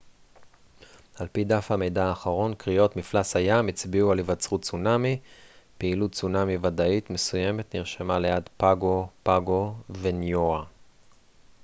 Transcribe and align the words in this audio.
על 1.15 1.27
פי 1.31 1.43
דף 1.43 1.71
המידע 1.71 2.05
האחרון 2.05 2.53
קריאות 2.57 2.95
מפלס 2.95 3.35
הים 3.35 3.67
הצביעו 3.67 4.11
על 4.11 4.17
היווצרות 4.17 4.61
צונמי 4.61 5.19
פעילות 5.77 6.11
צונמי 6.11 6.57
ודאית 6.63 7.09
מסוימת 7.09 7.75
נרשמה 7.75 8.19
ליד 8.19 8.49
פאגו 8.57 9.07
פאגו 9.23 9.73
וניואה 9.89 10.63